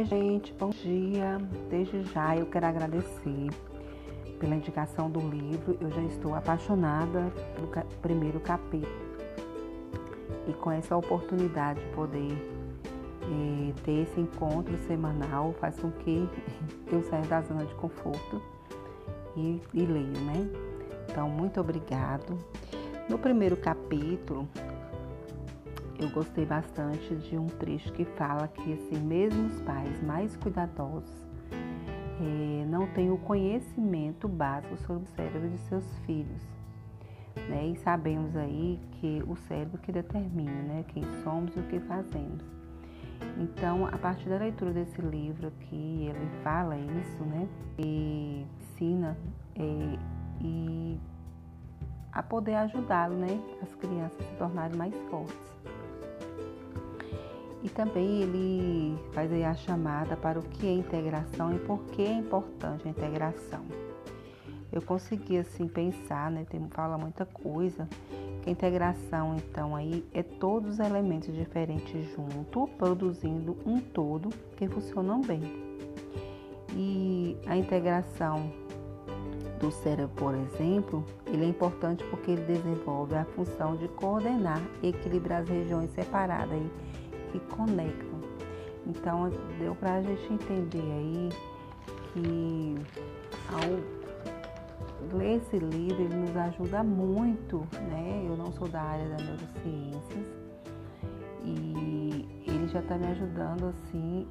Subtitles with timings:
[0.00, 1.36] Oi, gente, bom dia.
[1.68, 3.50] Desde já eu quero agradecer
[4.38, 5.76] pela indicação do livro.
[5.78, 7.68] Eu já estou apaixonada pelo
[8.00, 8.90] primeiro capítulo.
[10.48, 16.26] E com essa oportunidade de poder eh, ter esse encontro semanal faz com que
[16.90, 18.40] eu saia da zona de conforto
[19.36, 20.48] e, e leio, né?
[21.10, 22.38] Então, muito obrigado.
[23.06, 24.48] No primeiro capítulo,
[26.00, 31.28] eu gostei bastante de um trecho que fala que assim, mesmo os pais mais cuidadosos
[32.20, 36.42] eh, não têm o conhecimento básico sobre o cérebro de seus filhos.
[37.48, 37.68] Né?
[37.68, 40.84] E sabemos aí que o cérebro que determina né?
[40.88, 42.42] quem somos e o que fazemos.
[43.38, 47.46] Então, a partir da leitura desse livro aqui, ele fala isso, né?
[47.78, 49.16] E ensina
[49.54, 49.98] é,
[50.40, 50.98] e
[52.10, 53.38] a poder ajudá-lo, né?
[53.62, 55.49] As crianças se tornarem mais fortes.
[57.62, 62.02] E também ele faz aí a chamada para o que é integração e por que
[62.02, 63.64] é importante a integração.
[64.72, 66.46] Eu consegui assim pensar, né?
[66.48, 67.88] Tem, fala muita coisa.
[68.42, 74.66] Que a integração, então, aí é todos os elementos diferentes junto, produzindo um todo que
[74.68, 75.42] funcionam bem.
[76.74, 78.50] E a integração
[79.58, 84.88] do cérebro, por exemplo, ele é importante porque ele desenvolve a função de coordenar e
[84.88, 86.58] equilibrar as regiões separadas
[87.30, 88.20] que conectam.
[88.86, 91.28] Então deu para a gente entender aí
[92.12, 92.74] que
[93.52, 98.24] ao ler esse livro ele nos ajuda muito, né?
[98.26, 100.26] Eu não sou da área da neurociências
[101.44, 104.26] e ele já está me ajudando assim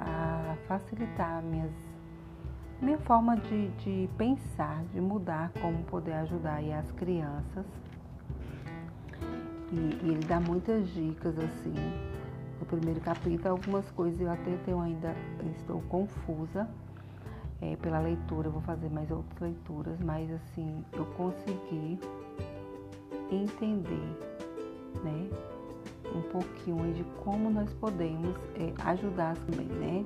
[0.00, 1.70] a facilitar minhas
[2.80, 7.64] minha forma de, de pensar, de mudar como poder ajudar as crianças.
[9.70, 12.11] E, e ele dá muitas dicas assim
[12.62, 13.50] no primeiro capítulo.
[13.50, 15.14] Algumas coisas eu até tenho ainda,
[15.58, 16.68] estou confusa
[17.60, 21.98] é, pela leitura, vou fazer mais outras leituras, mas assim, eu consegui
[23.30, 24.16] entender,
[25.02, 25.28] né?
[26.14, 30.04] Um pouquinho de como nós podemos é, ajudar também, né?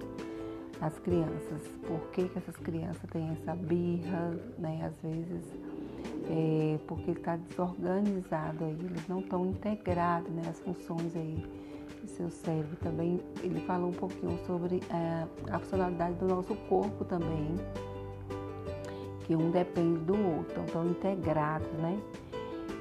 [0.81, 4.81] As crianças, por que, que essas crianças têm essa birra, né?
[4.85, 5.43] Às vezes
[6.29, 10.43] é, porque está desorganizado aí, eles não estão integrados, né?
[10.49, 11.45] As funções aí
[12.09, 13.21] seu cérebro também.
[13.43, 17.55] Ele falou um pouquinho sobre é, a funcionalidade do nosso corpo também,
[19.25, 21.99] que um depende do outro, estão integrados, né?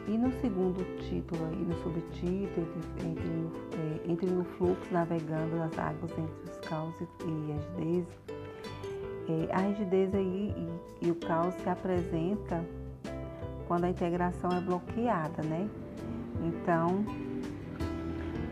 [0.07, 2.67] E no segundo título aí, no subtítulo,
[3.03, 8.07] entre, é, entre no fluxo navegando nas águas entre os caos e a rigidez,
[9.27, 10.53] é, a rigidez aí
[11.01, 12.63] e, e o caos se apresenta
[13.67, 15.67] quando a integração é bloqueada, né?
[16.43, 17.03] Então,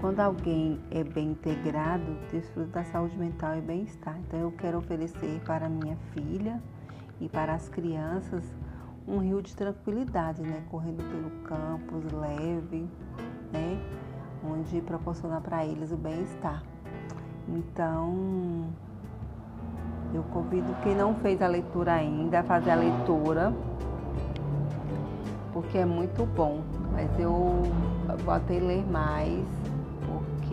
[0.03, 4.19] quando alguém é bem integrado, desfruta da saúde mental e bem-estar.
[4.19, 6.61] Então, eu quero oferecer para minha filha
[7.21, 8.43] e para as crianças
[9.07, 10.61] um rio de tranquilidade, né?
[10.69, 12.85] Correndo pelo campus, leve,
[13.53, 13.81] né?
[14.43, 16.61] Onde proporcionar para eles o bem-estar.
[17.47, 18.67] Então,
[20.13, 23.53] eu convido quem não fez a leitura ainda a fazer a leitura,
[25.53, 26.61] porque é muito bom.
[26.91, 27.63] Mas eu
[28.27, 29.63] até ler mais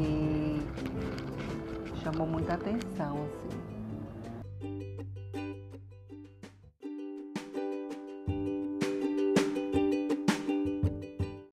[0.00, 0.60] porque
[2.02, 3.59] chamou muita atenção, assim.